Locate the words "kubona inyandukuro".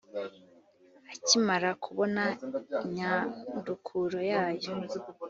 1.83-4.19